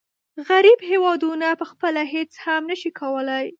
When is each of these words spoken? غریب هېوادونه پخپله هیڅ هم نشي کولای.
غریب 0.47 0.79
هېوادونه 0.91 1.47
پخپله 1.61 2.01
هیڅ 2.13 2.31
هم 2.45 2.61
نشي 2.71 2.91
کولای. 2.99 3.45